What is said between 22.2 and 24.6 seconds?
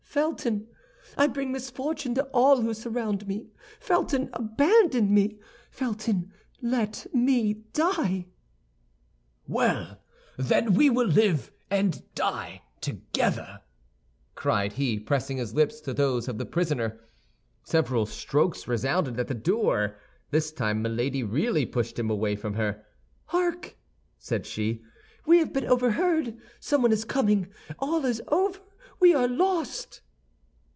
from her. "Hark," said